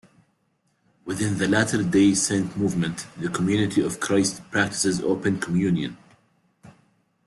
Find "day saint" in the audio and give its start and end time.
1.83-2.57